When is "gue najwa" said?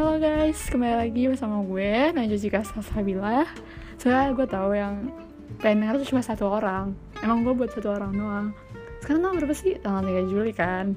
1.60-2.40